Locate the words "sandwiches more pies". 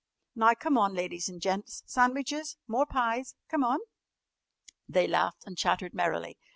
1.85-3.35